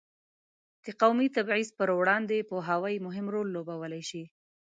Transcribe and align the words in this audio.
د 0.85 0.87
قومي 1.01 1.27
تبعیض 1.37 1.69
پر 1.79 1.89
وړاندې 1.99 2.47
پوهاوی 2.49 2.95
مهم 3.05 3.25
رول 3.33 3.47
لوبولی 3.55 4.03
شي. 4.09 4.23